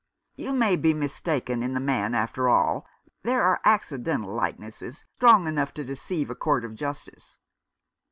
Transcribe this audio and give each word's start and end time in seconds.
"You 0.35 0.53
may 0.53 0.77
be 0.77 0.95
mistaken 0.95 1.61
in 1.61 1.73
the 1.75 1.79
man, 1.79 2.15
after 2.15 2.49
all. 2.49 2.87
There 3.21 3.43
are 3.43 3.61
accidental 3.63 4.33
likenesses 4.33 5.05
strong 5.17 5.45
enough 5.47 5.75
to 5.75 5.83
deceive 5.83 6.31
a 6.31 6.35
court 6.35 6.65
of 6.65 6.73
justice." 6.73 7.37